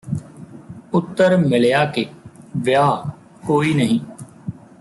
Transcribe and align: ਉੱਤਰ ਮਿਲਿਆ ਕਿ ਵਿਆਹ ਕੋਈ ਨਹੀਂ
ਉੱਤਰ 0.93 1.35
ਮਿਲਿਆ 1.37 1.85
ਕਿ 1.85 2.05
ਵਿਆਹ 2.57 3.09
ਕੋਈ 3.47 3.73
ਨਹੀਂ 3.73 3.99